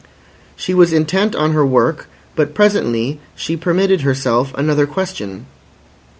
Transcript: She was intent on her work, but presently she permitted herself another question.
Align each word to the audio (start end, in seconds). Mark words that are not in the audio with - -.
She 0.55 0.73
was 0.73 0.93
intent 0.93 1.35
on 1.35 1.51
her 1.51 1.63
work, 1.63 2.07
but 2.35 2.55
presently 2.55 3.19
she 3.35 3.55
permitted 3.55 4.01
herself 4.01 4.51
another 4.55 4.87
question. 4.87 5.45